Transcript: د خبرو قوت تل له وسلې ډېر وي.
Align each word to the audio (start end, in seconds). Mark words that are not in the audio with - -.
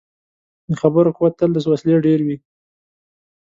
د 0.69 0.71
خبرو 0.81 1.15
قوت 1.17 1.33
تل 1.39 1.49
له 1.53 1.59
وسلې 1.73 1.97
ډېر 2.05 2.19
وي. 2.27 2.37